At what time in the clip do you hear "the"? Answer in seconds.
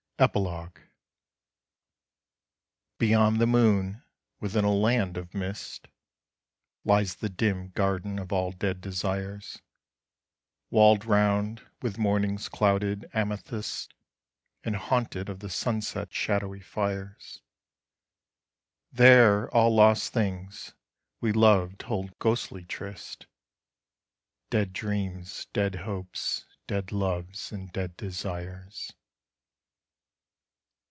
3.41-3.47, 7.15-7.27, 15.39-15.49